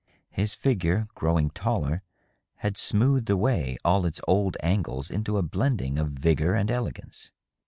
[0.31, 2.01] His figure, growing taller,
[2.55, 7.29] had smoothed away all its old angles into a blending of vigor and elegance.